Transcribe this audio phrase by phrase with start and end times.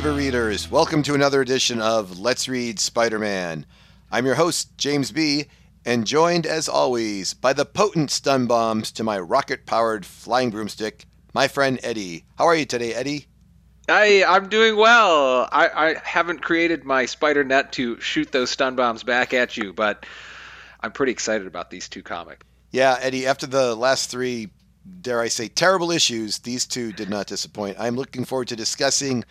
[0.00, 0.70] believer readers.
[0.70, 3.66] Welcome to another edition of Let's Read Spider Man.
[4.12, 5.46] I'm your host, James B.,
[5.84, 11.04] and joined as always by the potent stun bombs to my rocket powered flying broomstick,
[11.34, 12.24] my friend Eddie.
[12.36, 13.26] How are you today, Eddie?
[13.88, 15.48] I I'm doing well.
[15.50, 19.72] I, I haven't created my spider net to shoot those stun bombs back at you,
[19.72, 20.06] but
[20.80, 22.46] I'm pretty excited about these two comics.
[22.70, 24.50] Yeah, Eddie, after the last three,
[25.00, 27.78] dare I say, terrible issues, these two did not disappoint.
[27.80, 29.24] I'm looking forward to discussing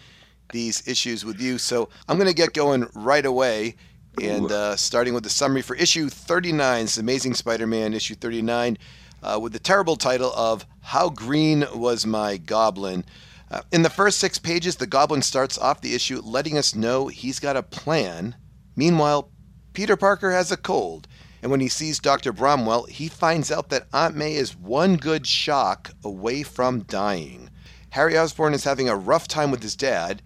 [0.52, 1.58] these issues with you.
[1.58, 3.76] So I'm going to get going right away.
[4.22, 8.78] And uh, starting with the summary for issue 39, it's Amazing Spider Man, issue 39,
[9.22, 13.06] uh, with the terrible title of How Green Was My Goblin?
[13.52, 17.08] Uh, in the first six pages, the Goblin starts off the issue letting us know
[17.08, 18.36] he's got a plan.
[18.76, 19.30] Meanwhile,
[19.74, 21.08] Peter Parker has a cold.
[21.42, 22.34] And when he sees Dr.
[22.34, 27.52] Bromwell, he finds out that Aunt May is one good shock away from dying.
[27.92, 30.22] Harry Osborn is having a rough time with his dad.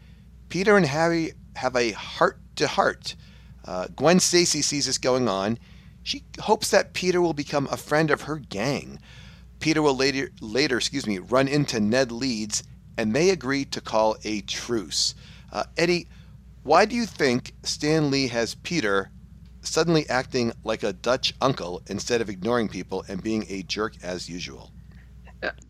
[0.51, 3.15] Peter and Harry have a heart to heart.
[3.95, 5.57] Gwen Stacy sees this going on.
[6.03, 8.99] She hopes that Peter will become a friend of her gang.
[9.59, 12.63] Peter will later, later, excuse me, run into Ned Leeds,
[12.97, 15.15] and they agree to call a truce.
[15.51, 16.07] Uh, Eddie,
[16.63, 19.09] why do you think Stan Lee has Peter
[19.61, 24.29] suddenly acting like a Dutch uncle instead of ignoring people and being a jerk as
[24.29, 24.71] usual.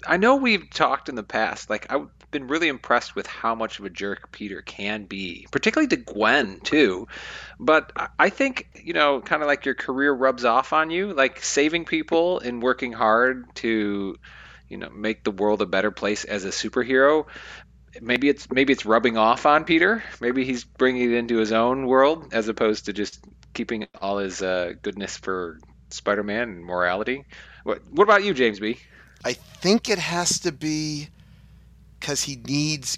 [0.06, 1.70] I know we've talked in the past.
[1.70, 5.88] Like I've been really impressed with how much of a jerk Peter can be, particularly
[5.90, 7.08] to Gwen too.
[7.60, 11.44] But I think you know, kind of like your career rubs off on you, like
[11.44, 14.18] saving people and working hard to,
[14.68, 17.26] you know, make the world a better place as a superhero.
[18.02, 20.04] Maybe it's maybe it's rubbing off on Peter.
[20.22, 23.20] Maybe he's bringing it into his own world as opposed to just
[23.54, 25.60] keeping all his uh, goodness for
[25.90, 27.26] Spider-Man and morality.
[27.64, 28.78] What What about you, James B?
[29.24, 31.10] I think it has to be
[32.02, 32.98] because he needs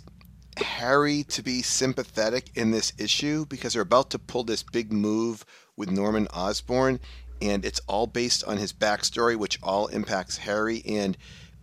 [0.58, 5.46] Harry to be sympathetic in this issue because they're about to pull this big move
[5.76, 7.00] with Norman Osborn,
[7.42, 10.82] and it's all based on his backstory, which all impacts Harry.
[10.88, 11.18] And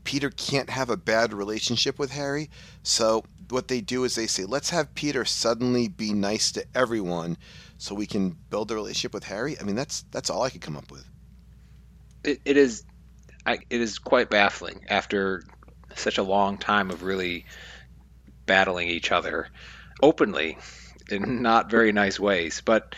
[0.05, 2.51] Peter can't have a bad relationship with Harry.
[2.83, 7.39] So what they do is they say, let's have Peter suddenly be nice to everyone
[7.79, 9.59] so we can build a relationship with Harry.
[9.59, 11.09] I mean, that's that's all I could come up with.
[12.23, 12.85] It, it is,
[13.47, 15.45] I, it is quite baffling after
[15.95, 17.45] such a long time of really
[18.47, 19.49] battling each other
[20.03, 20.59] openly
[21.11, 22.63] in not very nice ways.
[22.65, 22.95] But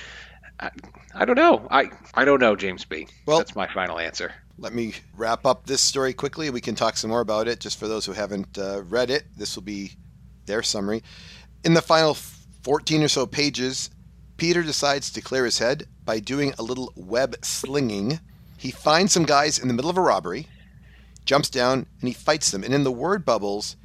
[0.61, 0.71] I,
[1.15, 1.67] I don't know.
[1.71, 3.07] I I don't know, James B.
[3.27, 4.33] Well, that's my final answer.
[4.59, 6.51] Let me wrap up this story quickly.
[6.51, 7.61] We can talk some more about it.
[7.61, 9.93] Just for those who haven't uh, read it, this will be
[10.47, 11.03] their summary.
[11.65, 12.15] In the final
[12.63, 13.91] 14 or so pages,
[14.37, 18.21] Peter decides to clear his head by doing a little web slinging.
[18.57, 20.49] He finds some guys in the middle of a robbery,
[21.25, 22.65] jumps down, and he fights them.
[22.65, 23.77] And in the word bubbles,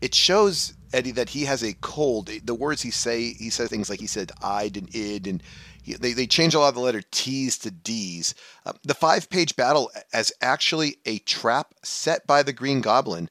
[0.00, 2.30] it shows Eddie that he has a cold.
[2.44, 5.42] The words he say, he says things like he said "I'd" and "id," and
[5.82, 8.34] he, they they change a lot of the letter T's to D's.
[8.64, 13.28] Uh, the five-page battle as actually a trap set by the Green Goblin.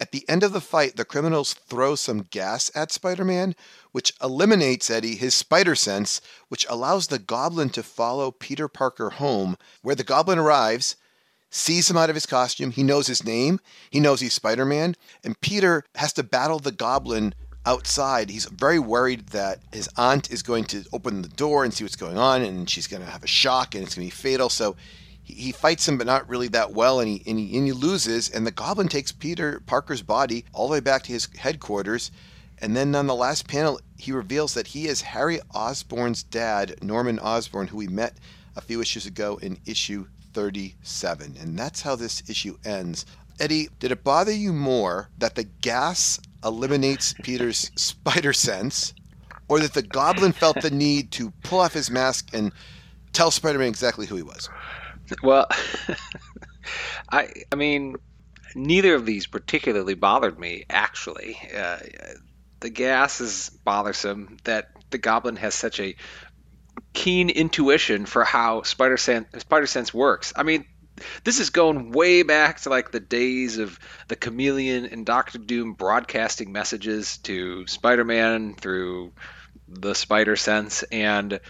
[0.00, 3.56] At the end of the fight, the criminals throw some gas at Spider Man,
[3.90, 9.56] which eliminates Eddie his spider sense, which allows the goblin to follow Peter Parker home,
[9.82, 10.94] where the goblin arrives,
[11.50, 12.70] sees him out of his costume.
[12.70, 13.60] He knows his name,
[13.90, 14.94] he knows he's Spider Man,
[15.24, 17.34] and Peter has to battle the goblin
[17.66, 18.30] outside.
[18.30, 21.96] He's very worried that his aunt is going to open the door and see what's
[21.96, 24.48] going on, and she's going to have a shock and it's going to be fatal.
[24.48, 24.76] So
[25.22, 28.30] he fights him, but not really that well, and he, and he, and he loses.
[28.30, 32.10] And the Goblin takes Peter Parker's body all the way back to his headquarters.
[32.60, 37.18] And then on the last panel, he reveals that he is Harry Osborn's dad, Norman
[37.18, 38.16] Osborn, who we met
[38.56, 41.36] a few issues ago in issue 37.
[41.40, 43.06] And that's how this issue ends.
[43.40, 48.94] Eddie, did it bother you more that the gas eliminates Peter's spider sense,
[49.48, 52.52] or that the Goblin felt the need to pull off his mask and
[53.12, 54.48] tell Spider Man exactly who he was?
[55.22, 55.46] Well,
[57.10, 57.96] I I mean,
[58.54, 60.64] neither of these particularly bothered me.
[60.68, 61.78] Actually, uh,
[62.60, 64.36] the gas is bothersome.
[64.44, 65.96] That the Goblin has such a
[66.92, 70.32] keen intuition for how spider sense spider sense works.
[70.36, 70.64] I mean,
[71.24, 73.78] this is going way back to like the days of
[74.08, 79.12] the chameleon and Doctor Doom broadcasting messages to Spider-Man through
[79.68, 81.40] the spider sense and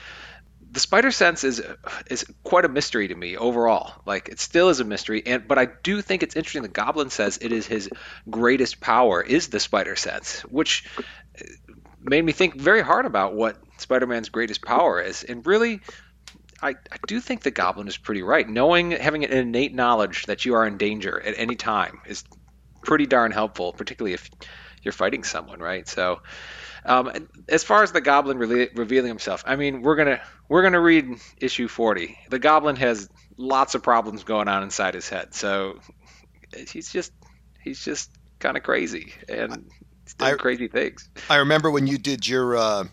[0.70, 1.62] the spider sense is
[2.10, 3.92] is quite a mystery to me overall.
[4.04, 6.62] Like it still is a mystery, and but I do think it's interesting.
[6.62, 7.88] The Goblin says it is his
[8.28, 10.84] greatest power is the spider sense, which
[12.00, 15.22] made me think very hard about what Spider-Man's greatest power is.
[15.24, 15.80] And really,
[16.62, 18.48] I, I do think the Goblin is pretty right.
[18.48, 22.24] Knowing, having an innate knowledge that you are in danger at any time is
[22.82, 24.28] pretty darn helpful, particularly if
[24.82, 25.88] you're fighting someone, right?
[25.88, 26.20] So
[26.84, 30.80] Um, as far as the Goblin re- revealing himself, I mean, we're gonna we're gonna
[30.80, 32.16] read issue 40.
[32.30, 35.80] The Goblin has lots of problems going on inside his head, so
[36.70, 37.12] he's just
[37.62, 39.70] he's just kind of crazy and
[40.18, 41.10] doing I, crazy things.
[41.28, 42.84] I remember when you did your uh,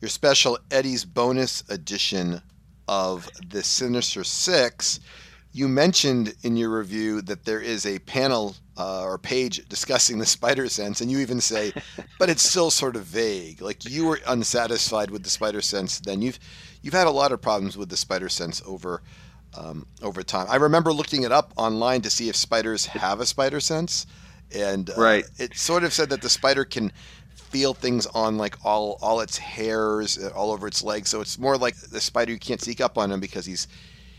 [0.00, 2.42] your special Eddie's bonus edition
[2.88, 5.00] of the Sinister Six
[5.52, 10.26] you mentioned in your review that there is a panel uh, or page discussing the
[10.26, 11.72] spider sense, and you even say,
[12.18, 13.60] but it's still sort of vague.
[13.60, 15.98] Like you were unsatisfied with the spider sense.
[16.00, 16.38] Then you've
[16.82, 19.02] you've had a lot of problems with the spider sense over
[19.56, 20.46] um, over time.
[20.48, 24.06] I remember looking it up online to see if spiders have a spider sense,
[24.54, 25.24] and uh, right.
[25.38, 26.92] it sort of said that the spider can
[27.50, 31.10] feel things on like all all its hairs uh, all over its legs.
[31.10, 33.68] So it's more like the spider you can't sneak up on him because he's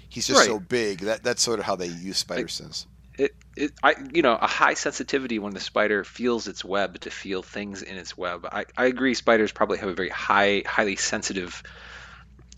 [0.09, 0.47] he's just right.
[0.47, 0.99] so big.
[0.99, 2.85] That that's sort of how they use spider sense.
[3.17, 7.11] It, it, I, you know, a high sensitivity when the spider feels its web to
[7.11, 8.47] feel things in its web.
[8.51, 9.13] I, I agree.
[9.13, 11.61] Spiders probably have a very high, highly sensitive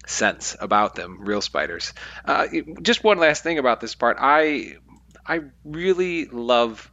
[0.06, 1.26] sense about them.
[1.26, 1.94] Real spiders.
[2.24, 2.48] Uh,
[2.82, 4.18] just one last thing about this part.
[4.20, 4.78] I,
[5.26, 6.90] I really love.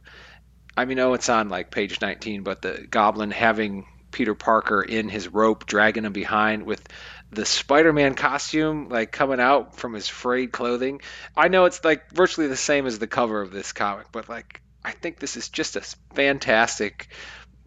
[0.75, 5.09] I mean, know it's on like page 19, but the goblin having Peter Parker in
[5.09, 6.87] his rope, dragging him behind with
[7.31, 11.01] the Spider-Man costume like coming out from his frayed clothing.
[11.35, 14.61] I know it's like virtually the same as the cover of this comic, but like
[14.83, 15.81] I think this is just a
[16.13, 17.07] fantastic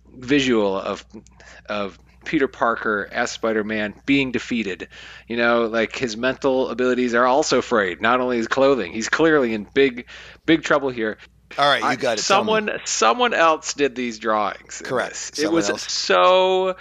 [0.07, 1.05] visual of
[1.67, 4.89] of Peter Parker as Spider-Man being defeated.
[5.29, 8.93] You know, like his mental abilities are also frayed, not only his clothing.
[8.93, 10.07] He's clearly in big
[10.45, 11.19] big trouble here.
[11.59, 12.23] All right, you got it.
[12.23, 14.83] Someone someone else did these drawings.
[14.85, 15.39] Correct.
[15.39, 15.91] It was else.
[15.91, 16.77] so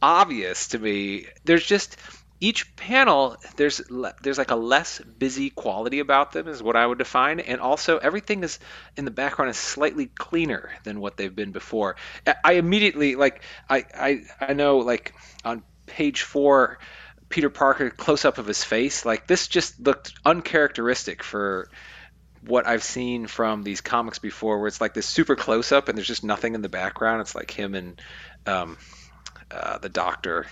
[0.00, 1.26] obvious to me.
[1.44, 1.96] There's just
[2.40, 3.80] each panel there's
[4.22, 7.98] there's like a less busy quality about them is what I would define and also
[7.98, 8.58] everything is
[8.96, 11.96] in the background is slightly cleaner than what they've been before.
[12.44, 16.78] I immediately like I I I know like on page 4
[17.28, 21.70] Peter Parker close up of his face like this just looked uncharacteristic for
[22.46, 25.96] what I've seen from these comics before where it's like this super close up and
[25.96, 28.00] there's just nothing in the background it's like him and
[28.46, 28.76] um,
[29.50, 30.46] uh, the doctor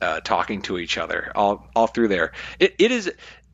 [0.00, 2.32] uh, talking to each other all all through there.
[2.58, 3.12] It, it is.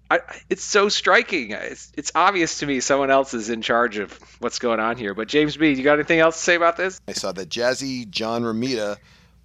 [0.08, 1.50] I, it's so striking.
[1.50, 5.14] It's, it's obvious to me someone else is in charge of what's going on here.
[5.14, 7.00] But James B, you got anything else to say about this?
[7.08, 8.98] I saw that Jazzy John Romita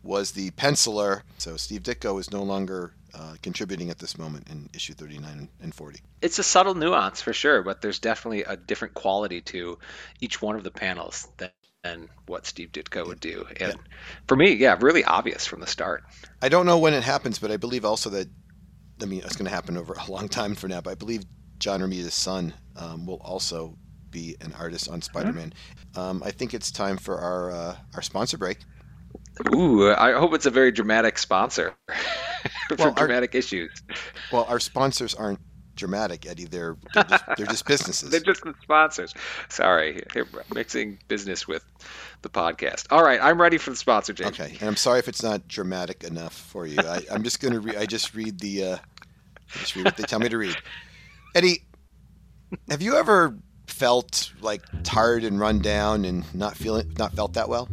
[0.04, 4.70] was the penciler, so Steve Ditko is no longer uh, contributing at this moment in
[4.74, 6.00] issue 39 and 40.
[6.22, 9.80] It's a subtle nuance for sure, but there's definitely a different quality to
[10.20, 11.52] each one of the panels than,
[11.84, 13.46] and what Steve Ditko would do.
[13.60, 13.94] And yeah.
[14.28, 16.04] for me, yeah, really obvious from the start.
[16.42, 18.28] I don't know when it happens, but I believe also that,
[19.02, 21.24] I mean, it's going to happen over a long time from now, but I believe
[21.58, 23.78] John Romita's son um, will also
[24.12, 25.54] be an artist on Spider Man.
[25.96, 26.00] Mm-hmm.
[26.00, 28.60] Um, I think it's time for our, uh, our sponsor break.
[29.54, 31.74] Ooh, I hope it's a very dramatic sponsor
[32.68, 33.72] for well, dramatic our, issues.
[34.32, 35.40] Well, our sponsors aren't
[35.76, 36.46] dramatic, Eddie.
[36.46, 38.10] They're they're just, they're just businesses.
[38.10, 39.14] they're just the sponsors.
[39.50, 41.64] Sorry, they're mixing business with
[42.22, 42.88] the podcast.
[42.92, 44.40] All right, I'm ready for the sponsor, James.
[44.40, 46.78] Okay, and I'm sorry if it's not dramatic enough for you.
[46.80, 47.76] I, am just gonna read.
[47.76, 48.66] I just read the.
[48.66, 50.56] Uh, I just read what they tell me to read.
[51.36, 51.64] Eddie,
[52.70, 53.38] have you ever
[53.68, 57.68] felt like tired and run down and not feeling not felt that well?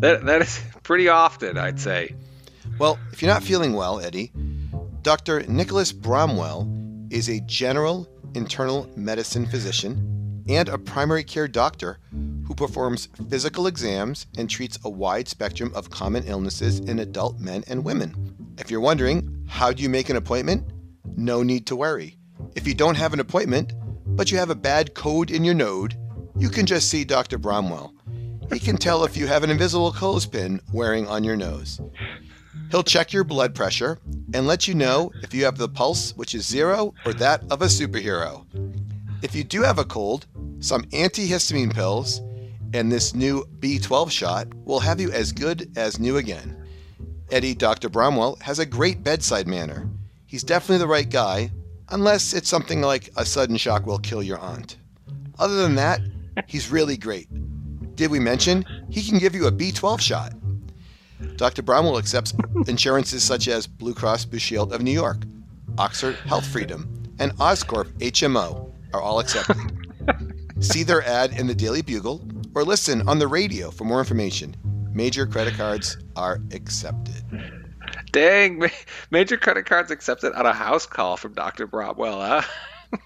[0.00, 2.14] That that is pretty often, I'd say.
[2.78, 4.32] Well, if you're not feeling well, Eddie,
[5.02, 5.42] Dr.
[5.46, 6.68] Nicholas Bromwell
[7.10, 11.98] is a general internal medicine physician and a primary care doctor
[12.46, 17.62] who performs physical exams and treats a wide spectrum of common illnesses in adult men
[17.68, 18.34] and women.
[18.58, 20.64] If you're wondering, how do you make an appointment?
[21.16, 22.16] No need to worry.
[22.56, 23.72] If you don't have an appointment,
[24.06, 25.96] but you have a bad code in your node,
[26.36, 27.38] you can just see Dr.
[27.38, 27.94] Bromwell.
[28.52, 31.80] He can tell if you have an invisible clothespin wearing on your nose.
[32.70, 33.98] He'll check your blood pressure
[34.34, 37.62] and let you know if you have the pulse, which is zero, or that of
[37.62, 38.44] a superhero.
[39.22, 40.26] If you do have a cold,
[40.60, 42.22] some antihistamine pills
[42.72, 46.56] and this new B12 shot will have you as good as new again.
[47.30, 47.88] Eddie Dr.
[47.88, 49.88] Bromwell has a great bedside manner.
[50.26, 51.50] He's definitely the right guy,
[51.90, 54.76] unless it's something like a sudden shock will kill your aunt.
[55.38, 56.00] Other than that,
[56.46, 57.28] he's really great.
[58.00, 60.32] Did we mention he can give you a B12 shot?
[61.36, 61.60] Dr.
[61.60, 62.32] Bromwell accepts
[62.66, 65.24] insurances such as Blue Cross Blue Shield of New York,
[65.76, 66.88] Oxford Health Freedom,
[67.18, 69.58] and Oscorp HMO are all accepted.
[70.60, 74.56] See their ad in the Daily Bugle or listen on the radio for more information.
[74.94, 77.22] Major credit cards are accepted.
[78.12, 78.62] Dang,
[79.10, 81.66] major credit cards accepted on a house call from Dr.
[81.66, 82.98] Bromwell, huh?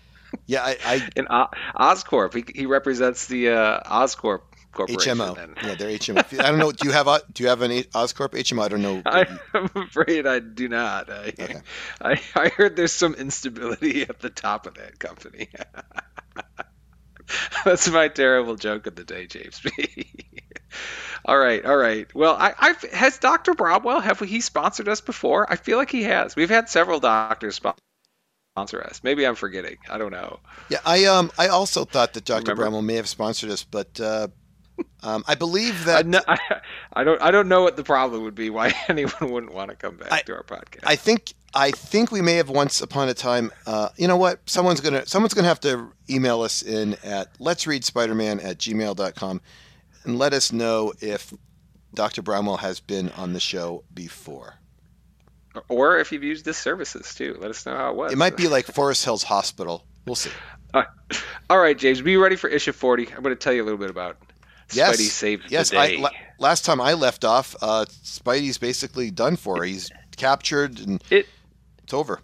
[0.47, 4.43] yeah, I, I in Oscorp, he, he represents the uh, Oscorp
[4.75, 5.19] corporation.
[5.19, 5.35] HMO.
[5.37, 5.54] Then.
[5.62, 6.40] Yeah, they're HMO.
[6.40, 6.73] I don't know.
[6.73, 8.62] Do you have do you have an Oscorp HMO?
[8.62, 9.02] I don't know.
[9.54, 11.11] I'm afraid I do not.
[11.11, 11.61] I, Okay.
[12.00, 15.49] I, I heard there's some instability at the top of that company.
[17.64, 20.07] That's my terrible joke of the day, James B.
[21.25, 22.12] all right, all right.
[22.14, 23.54] Well, I, I've has Dr.
[23.54, 25.50] Bromwell have he sponsored us before?
[25.50, 26.37] I feel like he has.
[26.37, 29.00] We've had several doctors sponsor us.
[29.02, 29.78] Maybe I'm forgetting.
[29.88, 30.38] I don't know.
[30.69, 32.40] Yeah, I um I also thought that Dr.
[32.43, 32.62] Remember?
[32.62, 34.28] Bramwell may have sponsored us, but uh,
[35.02, 36.38] um, I believe I, that I,
[36.93, 38.50] I don't I don't know what the problem would be.
[38.50, 40.81] Why anyone wouldn't want to come back I- to our podcast?
[40.85, 43.52] I think I think we may have once upon a time.
[43.66, 44.40] Uh, you know what?
[44.49, 49.40] Someone's gonna someone's gonna have to email us in at let's read Spider-Man at gmail.com
[50.04, 51.33] and let us know if
[51.95, 52.23] Dr.
[52.23, 54.54] Bramwell has been on the show before.
[55.69, 58.12] or if you've used this services too, let us know how it was.
[58.12, 59.87] It might be like Forest Hills Hospital.
[60.07, 60.31] We'll see.
[61.49, 63.12] All right, James, be ready for issue 40.
[63.14, 64.16] I'm going to tell you a little bit about
[64.73, 64.97] Yes.
[64.97, 65.97] Spidey Saves Yes, the I, Day.
[65.99, 69.62] la- last time I left off, uh, Spidey's basically done for.
[69.64, 71.28] He's captured and It-
[71.83, 72.21] it's over.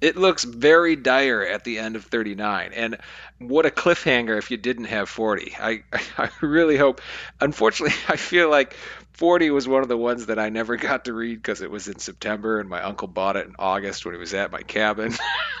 [0.00, 2.96] it looks very dire at the end of 39 and
[3.38, 5.82] what a cliffhanger if you didn't have 40 I,
[6.18, 7.00] I really hope
[7.40, 8.74] unfortunately i feel like
[9.14, 11.88] 40 was one of the ones that i never got to read because it was
[11.88, 15.12] in september and my uncle bought it in august when he was at my cabin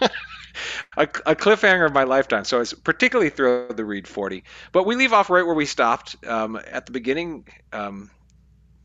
[0.96, 4.84] a, a cliffhanger of my lifetime so i was particularly thrilled to read 40 but
[4.84, 8.10] we leave off right where we stopped um, at the beginning um,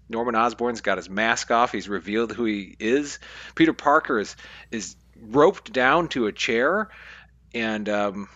[0.09, 1.71] Norman Osborn's got his mask off.
[1.71, 3.19] He's revealed who he is.
[3.55, 4.35] Peter Parker is
[4.69, 6.89] is roped down to a chair,
[7.53, 8.29] and um,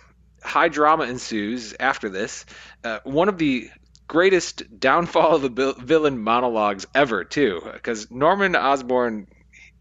[0.44, 2.46] high drama ensues after this.
[2.84, 3.70] Uh, one of the
[4.08, 9.27] greatest downfall of the vil- villain monologues ever, too, because Norman Osborn,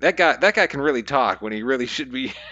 [0.00, 2.32] that guy, that guy can really talk when he really should be.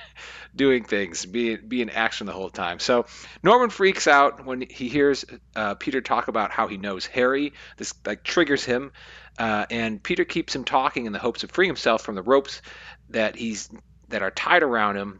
[0.56, 2.78] Doing things, be be in action the whole time.
[2.78, 3.06] So
[3.42, 5.24] Norman freaks out when he hears
[5.56, 7.54] uh, Peter talk about how he knows Harry.
[7.76, 8.92] This like triggers him,
[9.36, 12.62] uh, and Peter keeps him talking in the hopes of freeing himself from the ropes
[13.08, 13.68] that he's
[14.10, 15.18] that are tied around him.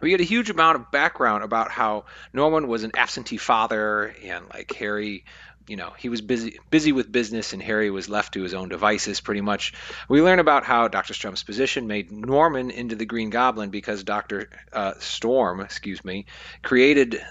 [0.00, 4.46] We get a huge amount of background about how Norman was an absentee father, and
[4.52, 5.24] like Harry,
[5.68, 8.68] you know, he was busy busy with business, and Harry was left to his own
[8.68, 9.20] devices.
[9.20, 9.72] Pretty much,
[10.08, 14.50] we learn about how Doctor Strom's position made Norman into the Green Goblin because Doctor
[14.72, 16.26] uh, Storm, excuse me,
[16.62, 17.22] created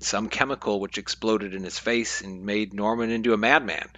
[0.00, 3.88] some chemical which exploded in his face and made Norman into a madman.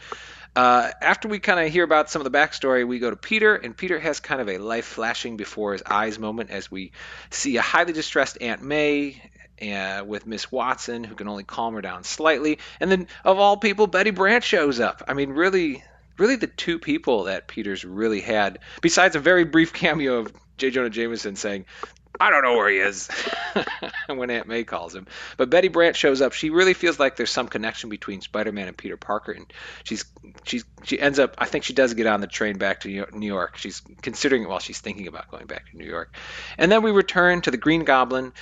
[0.55, 3.55] Uh, after we kind of hear about some of the backstory, we go to Peter,
[3.55, 6.93] and Peter has kind of a life flashing before his eyes moment as we
[7.31, 9.23] see a highly distressed Aunt May
[9.63, 12.59] uh, with Miss Watson, who can only calm her down slightly.
[12.81, 15.03] And then, of all people, Betty Brant shows up.
[15.07, 15.85] I mean, really,
[16.19, 20.71] really the two people that Peter's really had, besides a very brief cameo of J.
[20.71, 21.67] Jonah Jameson saying,
[22.21, 23.09] I don't know where he is
[24.07, 25.07] when Aunt May calls him.
[25.37, 26.33] But Betty Brant shows up.
[26.33, 29.53] She really feels like there's some connection between Spider-Man and Peter Parker, and
[29.85, 30.05] she's
[30.45, 31.35] she's she ends up.
[31.39, 34.49] I think she does get on the train back to New York- She's considering it
[34.49, 36.15] while she's thinking about going back to New York.
[36.59, 38.33] And then we return to the Green Goblin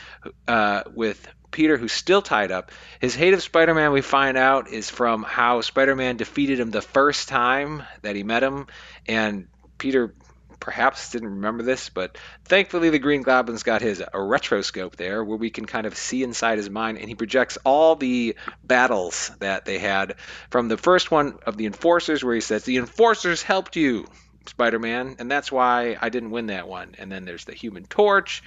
[0.48, 2.72] uh, with Peter, who's still tied up.
[3.00, 6.70] His hate of Spider Man, we find out, is from how Spider Man defeated him
[6.70, 8.66] the first time that he met him.
[9.06, 9.48] And
[9.78, 10.14] Peter
[10.60, 15.38] perhaps didn't remember this, but thankfully the Green Goblin's got his a retroscope there where
[15.38, 19.64] we can kind of see inside his mind, and he projects all the battles that
[19.64, 20.14] they had
[20.50, 24.06] from the first one of the Enforcers, where he says, The Enforcers helped you.
[24.46, 26.94] Spider-Man, and that's why I didn't win that one.
[26.98, 28.42] And then there's the Human Torch,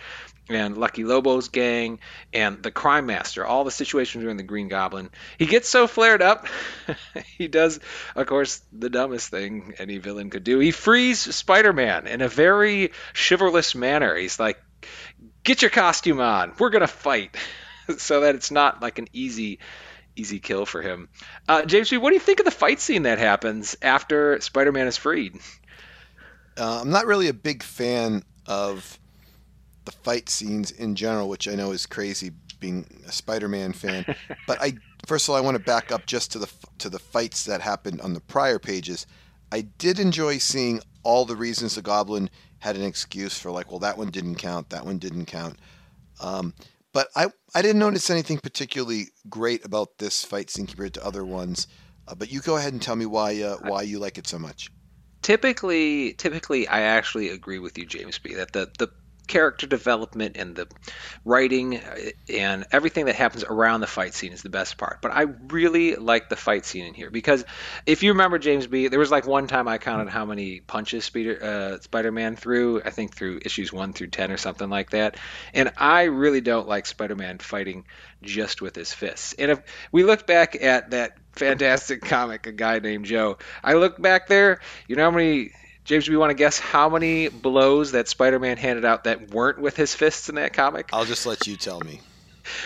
[0.50, 2.00] and Lucky Lobo's gang,
[2.34, 3.46] and the Crime Master.
[3.46, 5.10] All the situations during the Green Goblin.
[5.38, 6.48] He gets so flared up,
[7.38, 7.80] he does,
[8.16, 10.60] of course, the dumbest thing any villain could do.
[10.60, 14.16] He frees Spider-Man in a very chivalrous manner.
[14.16, 14.62] He's like,
[15.44, 16.54] "Get your costume on.
[16.60, 17.36] We're gonna fight,"
[17.98, 19.60] so that it's not like an easy.
[20.16, 21.10] Easy kill for him.
[21.50, 24.96] Uh, James, what do you think of the fight scene that happens after Spider-Man is
[24.96, 25.40] freed?
[26.56, 29.00] Uh, I'm not really a big fan of
[29.86, 34.06] the fight scenes in general, which I know is crazy being a Spider-Man fan.
[34.48, 34.76] but I
[35.06, 36.50] first of all I want to back up just to the
[36.80, 39.06] to the fights that happened on the prior pages.
[39.52, 43.80] I did enjoy seeing all the reasons the Goblin had an excuse for like, well,
[43.80, 45.60] that one didn't count, that one didn't count.
[46.22, 46.54] Um,
[46.94, 51.26] but I I didn't notice anything particularly great about this fight scene compared to other
[51.26, 51.68] ones.
[52.08, 54.40] Uh, but you go ahead and tell me why uh, why you like it so
[54.40, 54.72] much.
[55.22, 58.90] typically typically i actually agree with you james b that the the
[59.28, 60.68] character development and the
[61.24, 61.96] writing uh,
[62.30, 65.96] and everything that happens around the fight scene is the best part but i really
[65.96, 67.46] like the fight scene in here because
[67.86, 71.06] if you remember james b there was like one time i counted how many punches
[71.06, 75.18] Spider, uh, spider-man threw i think through issues 1 through 10 or something like that
[75.54, 77.86] and i really don't like spider-man fighting
[78.22, 79.62] just with his fists and if
[79.92, 83.38] we look back at that fantastic comic, a guy named Joe.
[83.64, 85.52] I look back there, you know how many
[85.86, 89.76] James, we want to guess how many blows that Spider-Man handed out that weren't with
[89.76, 90.90] his fists in that comic?
[90.94, 92.00] I'll just let you tell me.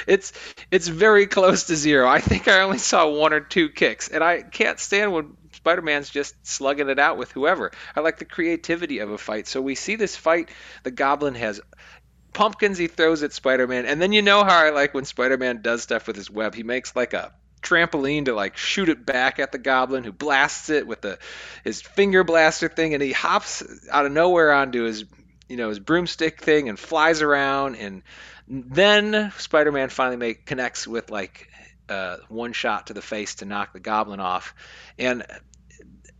[0.08, 0.34] It's
[0.72, 2.08] it's very close to zero.
[2.08, 6.10] I think I only saw one or two kicks, and I can't stand when Spider-Man's
[6.10, 7.72] just slugging it out with whoever.
[7.96, 9.48] I like the creativity of a fight.
[9.48, 10.50] So we see this fight.
[10.84, 11.62] The Goblin has
[12.34, 15.84] pumpkins he throws at Spider-Man, and then you know how I like when Spider-Man does
[15.84, 16.56] stuff with his web.
[16.56, 17.34] He makes like a
[17.68, 21.20] trampoline to like shoot it back at the goblin who blasts it with the
[21.64, 25.06] his finger blaster thing and he hops out of nowhere onto his
[25.50, 28.04] you know his broomstick thing and flies around and
[28.48, 31.50] then Spider-Man finally make connects with like
[31.90, 34.56] uh, one shot to the face to knock the goblin off
[34.98, 35.26] and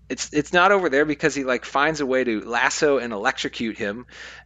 [0.10, 3.78] it's it's not over there because he like finds a way to lasso and electrocute
[3.78, 4.06] him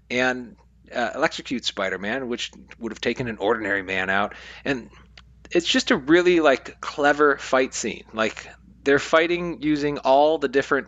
[0.09, 0.55] and
[0.93, 4.35] uh, electrocute Spider-Man, which would have taken an ordinary man out.
[4.65, 4.89] And
[5.51, 8.05] it's just a really like clever fight scene.
[8.13, 8.47] Like
[8.83, 10.87] they're fighting using all the different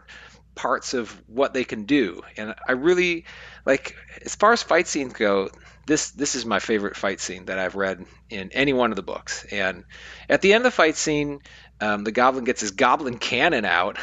[0.56, 3.26] parts of what they can do, and I really
[3.66, 5.50] like as far as fight scenes go.
[5.86, 9.04] This this is my favorite fight scene that I've read in any one of the
[9.04, 9.46] books.
[9.52, 9.84] And
[10.30, 11.42] at the end of the fight scene,
[11.82, 13.98] um, the Goblin gets his Goblin cannon out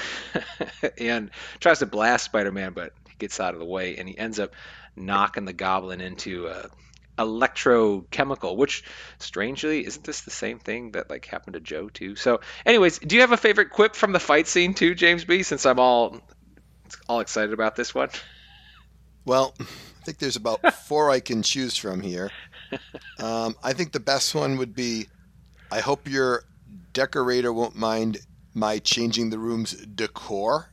[0.99, 4.39] and tries to blast Spider-Man, but he gets out of the way, and he ends
[4.39, 4.53] up
[4.95, 6.69] knocking the Goblin into a
[7.21, 8.83] electrochemical, which
[9.19, 12.17] strangely isn't this the same thing that like happened to Joe too?
[12.17, 15.43] So, anyways, do you have a favorite quip from the fight scene too, James B?
[15.43, 16.21] Since I'm all
[17.09, 18.09] all excited about this one.
[19.25, 19.65] Well, I
[20.05, 22.31] think there's about four I can choose from here.
[23.19, 25.09] Um, I think the best one would be,
[25.71, 26.45] I hope your
[26.93, 28.19] decorator won't mind
[28.55, 30.71] my changing the room's decor.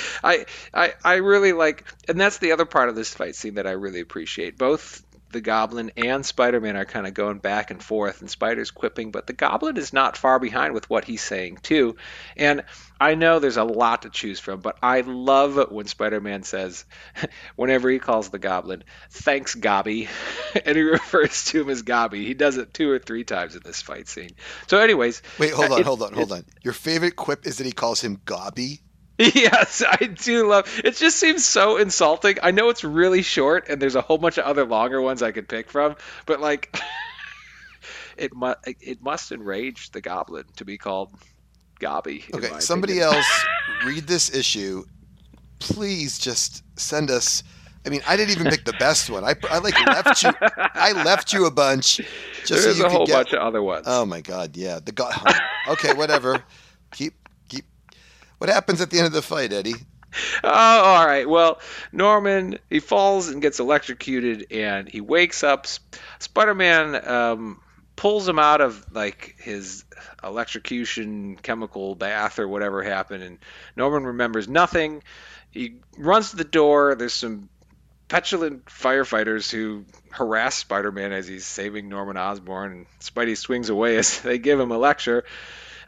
[0.24, 3.66] I, I I really like, and that's the other part of this fight scene that
[3.66, 4.58] I really appreciate.
[4.58, 9.10] Both the Goblin and Spider-Man are kind of going back and forth, and Spider's quipping,
[9.10, 11.96] but the Goblin is not far behind with what he's saying too.
[12.36, 12.64] And
[13.00, 16.84] I know there's a lot to choose from, but I love when Spider-Man says,
[17.56, 20.08] whenever he calls the Goblin, "Thanks, Gobby,"
[20.64, 22.24] and he refers to him as Gobby.
[22.24, 24.30] He does it two or three times in this fight scene.
[24.68, 26.44] So, anyways, wait, hold uh, on, hold on, hold on.
[26.62, 28.82] Your favorite quip is that he calls him Gobby.
[29.34, 30.80] Yes, I do love.
[30.84, 32.38] It just seems so insulting.
[32.42, 35.30] I know it's really short, and there's a whole bunch of other longer ones I
[35.30, 36.76] could pick from, but like,
[38.16, 41.14] it must it must enrage the goblin to be called
[41.78, 42.24] Gobby.
[42.34, 43.26] Okay, somebody else
[43.84, 44.84] read this issue.
[45.60, 47.44] Please just send us.
[47.86, 49.24] I mean, I didn't even pick the best one.
[49.24, 50.30] I, I like left you.
[50.40, 52.00] I left you a bunch.
[52.44, 53.84] Just There's so a whole get, bunch of other ones.
[53.88, 54.80] Oh my god, yeah.
[54.84, 55.14] The god.
[55.68, 56.42] Okay, whatever.
[56.92, 57.21] Keep
[58.42, 59.76] what happens at the end of the fight, Eddie?
[60.42, 61.28] Oh, all right.
[61.28, 61.60] Well,
[61.92, 65.68] Norman he falls and gets electrocuted, and he wakes up.
[66.18, 67.60] Spider-Man um,
[67.94, 69.84] pulls him out of like his
[70.24, 73.38] electrocution chemical bath or whatever happened, and
[73.76, 75.04] Norman remembers nothing.
[75.52, 76.96] He runs to the door.
[76.96, 77.48] There's some
[78.08, 84.20] petulant firefighters who harass Spider-Man as he's saving Norman Osborn, and Spidey swings away as
[84.20, 85.22] they give him a lecture.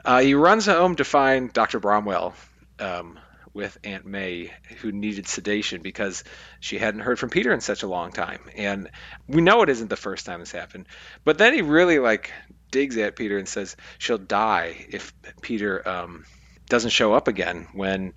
[0.05, 1.81] Uh, he runs home to find Dr.
[1.81, 2.35] Bromwell
[2.79, 3.19] um,
[3.55, 6.25] with Aunt May, who needed sedation because
[6.61, 8.41] she hadn't heard from Peter in such a long time.
[8.55, 8.91] And
[9.27, 10.87] we know it isn't the first time this happened.
[11.25, 12.33] But then he really like
[12.71, 16.27] digs at Peter and says she'll die if Peter um,
[16.69, 18.13] doesn't show up again when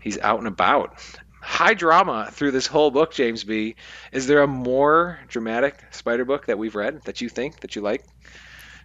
[0.00, 0.98] he's out and about.
[1.42, 3.76] High drama through this whole book, James B.
[4.12, 7.82] Is there a more dramatic Spider book that we've read that you think that you
[7.82, 8.04] like?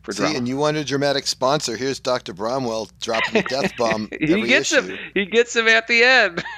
[0.06, 0.38] For See, drama.
[0.38, 1.76] and you want a dramatic sponsor?
[1.76, 2.34] Here's Dr.
[2.34, 4.10] Bromwell dropping a death bomb.
[4.20, 4.82] he gets issue.
[4.82, 5.00] him.
[5.14, 6.44] He gets him at the end.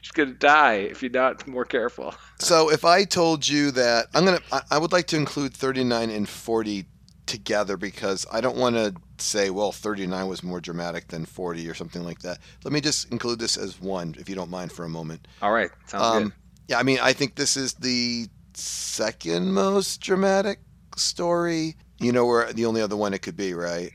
[0.00, 2.14] He's gonna die if you're not more careful.
[2.38, 6.10] So if I told you that I'm gonna, I, I would like to include 39
[6.10, 6.86] and 40
[7.26, 11.74] together because I don't want to say, well, 39 was more dramatic than 40 or
[11.74, 12.38] something like that.
[12.64, 15.26] Let me just include this as one, if you don't mind, for a moment.
[15.42, 16.32] All right, sounds um, good.
[16.68, 20.60] Yeah, I mean, I think this is the second most dramatic
[20.96, 23.90] story you know where the only other one it could be, right?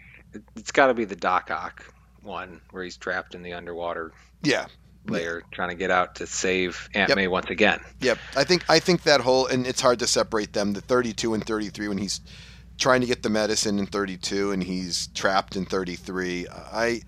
[0.56, 4.12] It's got to be the Doc Ock one where he's trapped in the underwater.
[4.44, 4.68] Yeah.
[5.08, 5.56] Layer yeah.
[5.56, 7.16] trying to get out to save Aunt yep.
[7.16, 7.80] May once again.
[8.02, 10.74] Yep, I think I think that whole and it's hard to separate them.
[10.74, 12.20] The 32 and 33 when he's
[12.78, 16.48] trying to get the medicine in 32 and he's trapped in 33.
[16.50, 17.02] I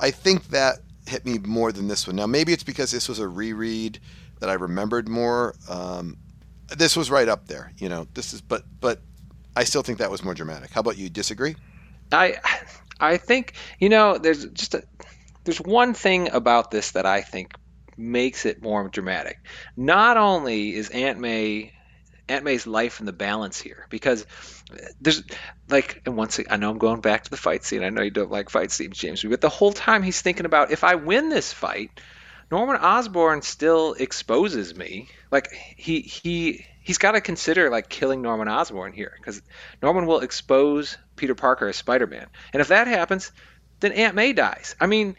[0.00, 2.16] I think that hit me more than this one.
[2.16, 4.00] Now maybe it's because this was a reread
[4.40, 5.54] that I remembered more.
[5.68, 6.16] Um,
[6.76, 8.06] this was right up there, you know.
[8.14, 9.00] This is but but
[9.58, 10.70] I still think that was more dramatic.
[10.70, 11.10] How about you?
[11.10, 11.56] Disagree?
[12.12, 12.36] I
[13.00, 14.84] I think you know there's just a
[15.42, 17.54] there's one thing about this that I think
[17.96, 19.40] makes it more dramatic.
[19.76, 21.72] Not only is Aunt May
[22.28, 24.26] Aunt May's life in the balance here because
[25.00, 25.24] there's
[25.68, 27.82] like and once I know I'm going back to the fight scene.
[27.82, 30.70] I know you don't like fight scenes, James, but the whole time he's thinking about
[30.70, 31.90] if I win this fight,
[32.48, 35.08] Norman Osborn still exposes me.
[35.32, 39.42] Like he he he's got to consider like killing Norman Osborn here because
[39.82, 43.30] Norman will expose Peter Parker as Spider-Man, and if that happens,
[43.80, 44.74] then Aunt May dies.
[44.80, 45.14] I mean,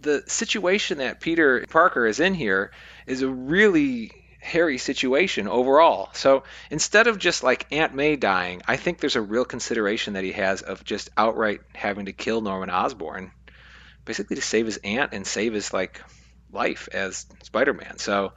[0.00, 2.70] the situation that Peter Parker is in here
[3.06, 6.08] is a really hairy situation overall.
[6.14, 10.24] So instead of just like Aunt May dying, I think there's a real consideration that
[10.24, 13.30] he has of just outright having to kill Norman Osborn,
[14.06, 16.00] basically to save his aunt and save his like
[16.50, 17.98] life as Spider-Man.
[17.98, 18.32] So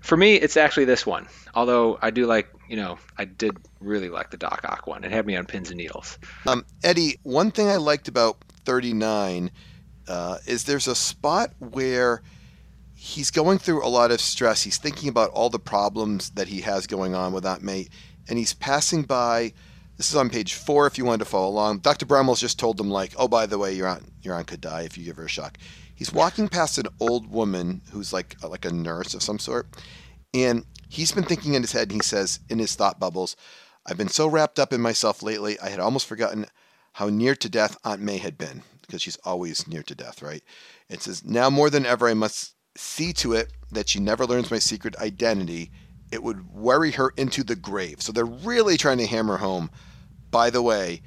[0.00, 1.26] for me, it's actually this one.
[1.54, 5.04] Although I do like, you know, I did really like the Doc Ock one.
[5.04, 6.18] It had me on pins and needles.
[6.46, 9.50] Um, Eddie, one thing I liked about 39
[10.08, 12.22] uh, is there's a spot where
[12.94, 14.62] he's going through a lot of stress.
[14.62, 17.88] He's thinking about all the problems that he has going on with Aunt May,
[18.28, 19.52] and he's passing by.
[19.96, 21.78] This is on page four if you wanted to follow along.
[21.78, 22.06] Dr.
[22.06, 24.82] Bramwell's just told him, like, oh, by the way, your aunt, your aunt could die
[24.82, 25.58] if you give her a shock.
[26.00, 29.68] He's walking past an old woman who's like uh, like a nurse of some sort,
[30.32, 31.92] and he's been thinking in his head.
[31.92, 33.36] And he says in his thought bubbles,
[33.84, 36.46] "I've been so wrapped up in myself lately, I had almost forgotten
[36.94, 40.42] how near to death Aunt May had been because she's always near to death, right?"
[40.88, 44.50] It says, "Now more than ever, I must see to it that she never learns
[44.50, 45.70] my secret identity.
[46.10, 49.70] It would worry her into the grave." So they're really trying to hammer home.
[50.30, 51.02] By the way,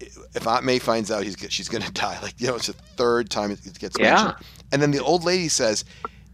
[0.00, 2.72] if Aunt May finds out he's she's going to die, like you know, it's the
[2.72, 4.14] third time it gets Yeah.
[4.14, 4.46] mentioned.
[4.72, 5.84] And then the old lady says,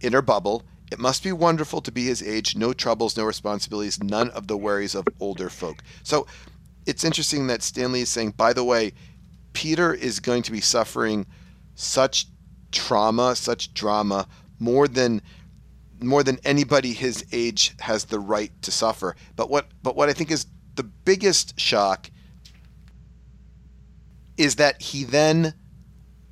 [0.01, 2.57] in her bubble, "It must be wonderful to be his age.
[2.57, 6.27] No troubles, no responsibilities, none of the worries of older folk." So
[6.87, 8.93] it's interesting that Stan Lee is saying, by the way,
[9.53, 11.27] Peter is going to be suffering
[11.75, 12.27] such
[12.73, 14.27] trauma, such drama,
[14.59, 15.23] more than
[16.03, 19.15] more than anybody his age has the right to suffer.
[19.37, 20.47] But what but what I think is
[20.77, 22.11] the biggest shock
[24.41, 25.55] is that he then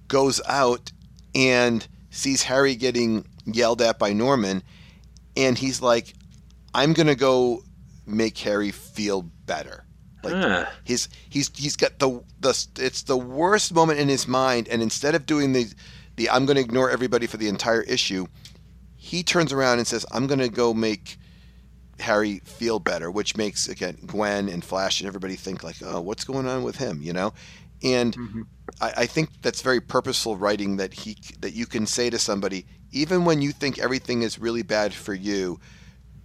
[0.08, 0.90] goes out
[1.34, 4.62] and sees Harry getting yelled at by Norman
[5.36, 6.14] and he's like
[6.74, 7.62] I'm going to go
[8.06, 9.84] make Harry feel better.
[10.22, 10.66] Like Huh.
[10.84, 15.14] his he's he's got the the it's the worst moment in his mind and instead
[15.14, 15.66] of doing the
[16.16, 18.26] the I'm going to ignore everybody for the entire issue
[18.96, 21.18] he turns around and says I'm going to go make
[22.00, 26.24] Harry feel better which makes again Gwen and Flash and everybody think like oh what's
[26.24, 27.32] going on with him you know
[27.82, 28.42] and mm-hmm.
[28.80, 32.66] I, I think that's very purposeful writing that he that you can say to somebody
[32.92, 35.58] even when you think everything is really bad for you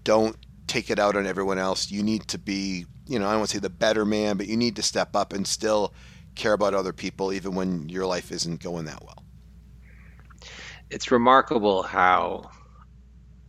[0.03, 0.37] don't
[0.67, 1.91] take it out on everyone else.
[1.91, 4.47] You need to be, you know, I don't want to say the better man, but
[4.47, 5.93] you need to step up and still
[6.35, 9.23] care about other people, even when your life isn't going that well.
[10.89, 12.49] it's remarkable how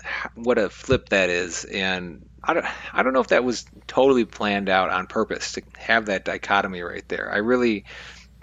[0.03, 3.64] how- what a flip that is and I don't, I don't know if that was
[3.87, 7.33] totally planned out on purpose to have that dichotomy right there.
[7.33, 7.85] I really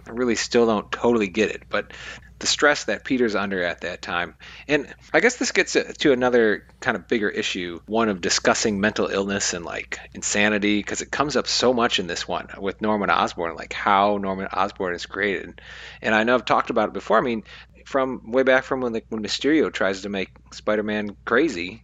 [0.07, 1.93] I really still don't totally get it, but
[2.39, 4.35] the stress that Peter's under at that time.
[4.67, 9.07] And I guess this gets to another kind of bigger issue, one of discussing mental
[9.07, 13.11] illness and like insanity because it comes up so much in this one with Norman
[13.11, 15.61] Osborn, like how Norman Osborn is created.
[16.01, 17.19] And I know I've talked about it before.
[17.19, 17.43] I mean,
[17.85, 21.83] from way back from when the, when Mysterio tries to make Spider-Man crazy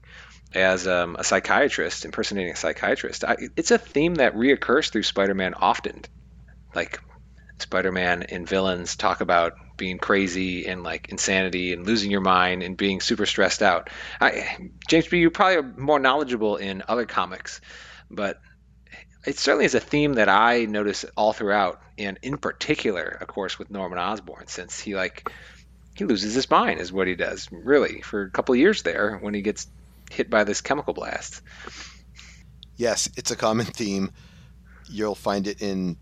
[0.58, 3.24] as um, a psychiatrist, impersonating a psychiatrist.
[3.24, 6.02] I, it's a theme that reoccurs through Spider-Man often.
[6.76, 7.00] Like
[7.60, 12.76] Spider-Man and villains talk about being crazy and like insanity and losing your mind and
[12.76, 13.89] being super stressed out.
[14.20, 17.62] I, James B, you probably are more knowledgeable in other comics,
[18.10, 18.39] but
[19.26, 23.60] it certainly is a theme that I notice all throughout, and in particular, of course,
[23.60, 25.30] with Norman Osborn, since he like
[25.96, 29.34] he loses his mind is what he does really for a couple years there when
[29.34, 29.67] he gets
[30.12, 31.41] hit by this chemical blast.
[32.76, 34.12] Yes, it's a common theme.
[34.89, 35.98] You'll find it in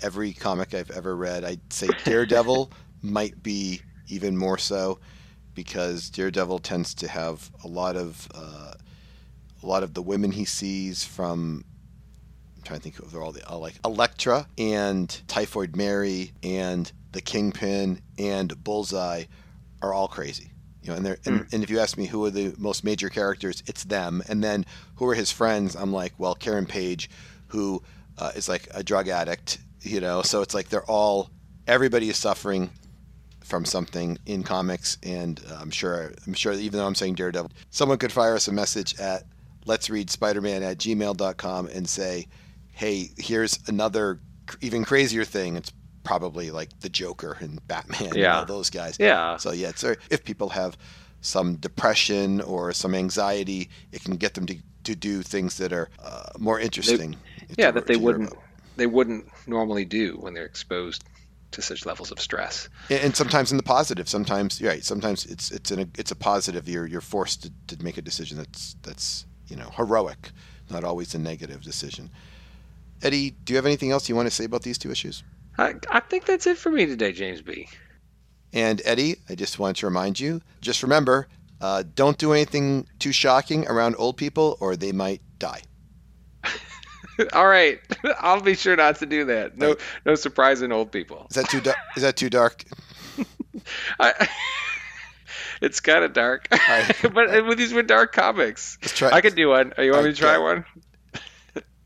[0.00, 1.44] every comic I've ever read.
[1.44, 4.98] I'd say Daredevil might be even more so
[5.54, 8.74] because Daredevil tends to have a lot of uh,
[9.62, 11.64] a lot of the women he sees from
[12.56, 17.20] I'm trying to think of all the uh, like Elektra and Typhoid Mary and the
[17.20, 19.24] Kingpin and Bullseye
[19.80, 20.50] are all crazy.
[20.84, 23.08] You know, and they're and, and if you ask me who are the most major
[23.08, 24.22] characters, it's them.
[24.28, 24.66] And then
[24.96, 25.74] who are his friends?
[25.74, 27.08] I'm like, well, Karen Page,
[27.48, 27.82] who
[28.18, 29.58] uh, is like a drug addict.
[29.80, 31.30] You know, so it's like they're all
[31.66, 32.70] everybody is suffering
[33.42, 37.50] from something in comics, and uh, I'm sure I'm sure even though I'm saying Daredevil,
[37.70, 39.24] someone could fire us a message at
[39.66, 42.26] let's read Spider-Man at gmail.com and say,
[42.72, 44.20] hey, here's another
[44.60, 45.56] even crazier thing.
[45.56, 45.72] It's
[46.04, 48.40] probably like the Joker and Batman, Yeah.
[48.40, 48.96] know, those guys.
[49.00, 49.36] Yeah.
[49.38, 50.76] So yeah, it's if people have
[51.20, 55.88] some depression or some anxiety, it can get them to to do things that are
[56.02, 57.16] uh, more interesting.
[57.58, 58.42] yeah, to- that they wouldn't about.
[58.76, 61.02] they wouldn't normally do when they're exposed
[61.52, 62.68] to such levels of stress.
[62.90, 64.08] And- and sometimes in the positive.
[64.08, 64.84] Sometimes right.
[64.84, 66.68] Sometimes it's it's in a, it's a positive.
[66.68, 70.30] You're you're forced to, to make a decision that's that's you know heroic,
[70.68, 72.10] not always a negative decision.
[73.02, 75.22] Eddie, do you have anything else you want to say about these two issues?
[75.58, 77.68] I, I think that's it for me today, James B.
[78.52, 81.28] And Eddie, I just want to remind you, just remember,
[81.60, 85.62] uh, don't do anything too shocking around old people, or they might die.
[87.32, 87.80] All right,
[88.20, 89.56] I'll be sure not to do that.
[89.56, 91.26] No, no surprising old people.
[91.30, 91.76] Is that too dark?
[91.96, 92.64] Is that too dark?
[94.00, 94.28] I,
[95.60, 96.94] it's kind of dark, right.
[97.02, 98.78] but with these were dark comics.
[98.82, 99.10] Let's try.
[99.10, 99.72] I could do one.
[99.76, 100.64] Are you want me to try one?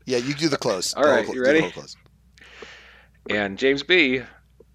[0.05, 0.93] yeah, you do the close.
[0.95, 1.71] All right, you ready?
[3.29, 4.21] And James B,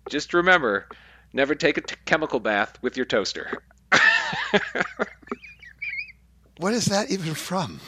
[0.08, 0.88] just remember,
[1.32, 3.50] never take a t- chemical bath with your toaster.
[6.58, 7.80] What is that even from?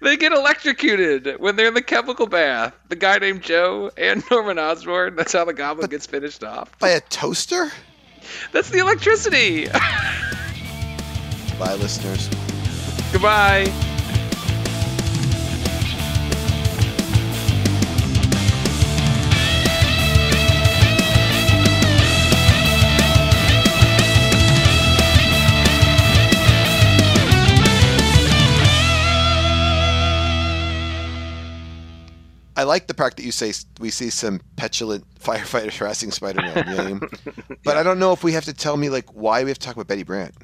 [0.00, 2.74] they get electrocuted when they're in the chemical bath.
[2.88, 5.16] The guy named Joe and Norman Osborn.
[5.16, 6.78] That's how the goblin gets finished off.
[6.78, 7.70] By a toaster?
[8.52, 9.66] That's the electricity.
[11.58, 12.28] Bye, listeners.
[13.12, 13.72] Goodbye.
[32.58, 36.68] I like the part that you say we see some petulant firefighters harassing Spider-Man.
[36.68, 37.00] You know I mean?
[37.64, 39.64] But I don't know if we have to tell me like why we have to
[39.64, 40.34] talk about Betty Brant.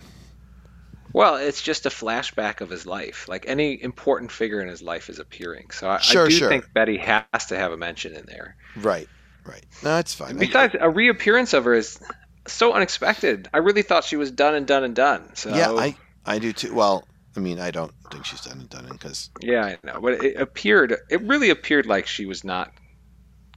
[1.12, 3.28] Well, it's just a flashback of his life.
[3.28, 5.70] Like any important figure in his life is appearing.
[5.72, 6.48] So I, Sure, I do sure.
[6.48, 8.56] think Betty has to have a mention in there.
[8.76, 9.08] Right.
[9.44, 9.64] Right.
[9.82, 10.36] No, it's fine.
[10.36, 11.98] Besides, a reappearance of her is
[12.46, 13.48] so unexpected.
[13.52, 15.34] I really thought she was done and done and done.
[15.34, 16.74] So yeah, I I do too.
[16.74, 20.00] Well, I mean, I don't think she's done and done because yeah, I know.
[20.00, 22.72] But it appeared, it really appeared like she was not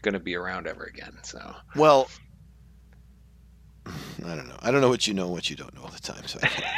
[0.02, 1.18] going to be around ever again.
[1.24, 2.10] So well,
[3.86, 4.58] I don't know.
[4.62, 6.26] I don't know what you know and what you don't know all the time.
[6.28, 6.50] So I.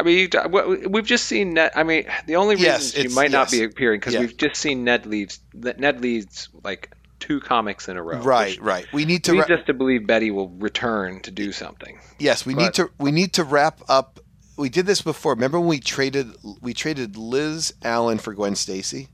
[0.00, 1.72] I mean, you- we've just seen Ned.
[1.74, 4.20] I mean, the only reason Yes, she might not be appearing because Yeah.
[4.20, 5.40] we've just seen Ned Leeds.
[5.54, 8.18] that Ned Leeds like two comics in a row.
[8.20, 8.86] right, right.
[8.92, 9.32] We need to.
[9.32, 11.98] we Ra- us to believe Betty will return to do something.
[12.18, 12.90] yes, we need to.
[12.98, 14.20] We need to wrap up.
[14.58, 15.32] We did this before.
[15.34, 16.32] Remember when we traded?
[16.60, 19.08] We traded Liz Allen for Gwen Stacy.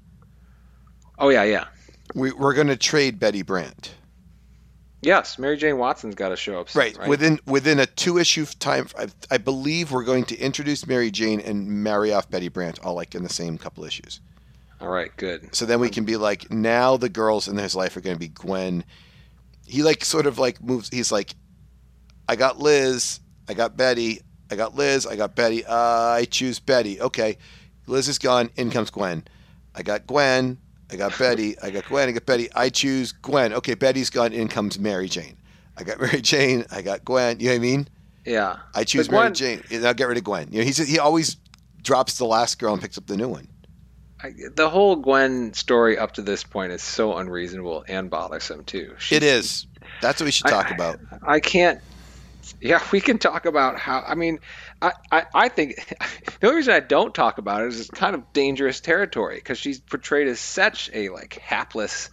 [1.18, 1.66] Oh yeah, yeah.
[2.14, 3.94] We, we're going to trade Betty Brant.
[5.02, 6.70] Yes, Mary Jane Watson's got to show up.
[6.70, 6.96] soon, Right.
[6.96, 7.08] right.
[7.08, 11.40] Within within a two issue time, I, I believe we're going to introduce Mary Jane
[11.40, 14.20] and marry off Betty Brant all like in the same couple issues.
[14.80, 15.54] All right, good.
[15.54, 18.20] So then we can be like, now the girls in his life are going to
[18.20, 18.84] be Gwen.
[19.66, 20.88] He like sort of like moves.
[20.88, 21.34] He's like,
[22.28, 24.20] I got Liz, I got Betty,
[24.54, 25.64] I got Liz, I got Betty.
[25.64, 27.00] Uh, I choose Betty.
[27.00, 27.38] Okay,
[27.88, 28.50] Liz is gone.
[28.56, 29.24] In comes Gwen.
[29.74, 30.58] I got Gwen.
[30.92, 31.58] I got Betty.
[31.60, 32.08] I got Gwen.
[32.08, 32.48] I got Betty.
[32.54, 33.52] I choose Gwen.
[33.54, 34.32] Okay, Betty's gone.
[34.32, 35.36] In comes Mary Jane.
[35.76, 36.64] I got Mary Jane.
[36.70, 37.40] I got Gwen.
[37.40, 37.88] You know what I mean?
[38.24, 38.56] Yeah.
[38.76, 39.62] I choose But Mary Gwen- Jane.
[39.72, 40.48] And I'll get rid of Gwen.
[40.52, 41.36] You know, he's he always
[41.82, 43.48] drops the last girl and picks up the new one.
[44.22, 48.94] I, the whole Gwen story up to this point is so unreasonable and bothersome too.
[48.98, 49.66] She, It is.
[50.00, 51.00] That's what we should I- talk about.
[51.26, 51.80] I can't.
[52.60, 54.02] Yeah, we can talk about how.
[54.06, 54.38] I mean,
[54.80, 55.76] I, I, I think
[56.40, 59.58] the only reason I don't talk about it is it's kind of dangerous territory because
[59.58, 62.10] she's portrayed as such a like hapless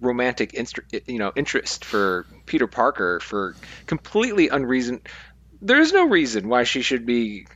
[0.00, 3.54] romantic inst- you know interest for Peter Parker for
[3.86, 5.00] completely unreason.
[5.60, 7.46] There is no reason why she should be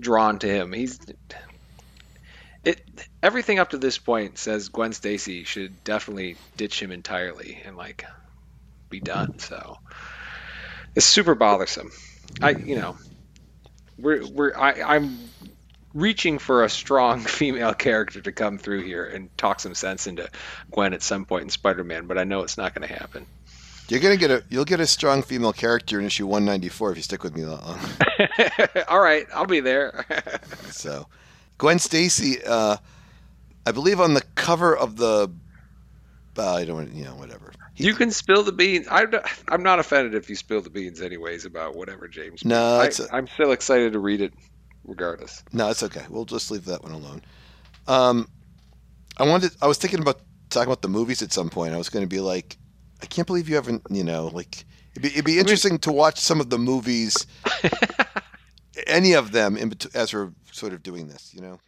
[0.00, 0.72] drawn to him.
[0.72, 0.98] He's
[2.64, 2.80] it.
[3.22, 8.04] Everything up to this point says Gwen Stacy should definitely ditch him entirely and like
[8.90, 9.38] be done.
[9.38, 9.76] So
[10.94, 11.90] it's super bothersome.
[12.40, 12.96] I you know
[13.98, 15.18] we're we're I, I'm
[15.94, 20.28] reaching for a strong female character to come through here and talk some sense into
[20.70, 23.26] Gwen at some point in Spider-Man, but I know it's not going to happen.
[23.88, 27.02] You're gonna get a you'll get a strong female character in issue 194 if you
[27.02, 27.78] stick with me that long.
[28.88, 30.06] All right, I'll be there.
[30.70, 31.08] so,
[31.58, 32.76] Gwen Stacy, uh,
[33.66, 35.30] I believe on the cover of the,
[36.38, 37.52] uh, I don't you know whatever.
[37.82, 38.86] You can spill the beans.
[38.90, 42.44] I'm not, I'm not offended if you spill the beans, anyways, about whatever James.
[42.44, 44.32] No, I, a- I'm still excited to read it,
[44.84, 45.42] regardless.
[45.52, 46.04] no, it's okay.
[46.08, 47.22] We'll just leave that one alone.
[47.86, 48.28] Um,
[49.18, 49.52] I wanted.
[49.60, 51.74] I was thinking about talking about the movies at some point.
[51.74, 52.56] I was going to be like,
[53.02, 53.82] I can't believe you haven't.
[53.90, 57.26] You know, like it'd be, it'd be interesting to watch some of the movies,
[58.86, 61.32] any of them, in bet- as we're sort of doing this.
[61.34, 61.58] You know.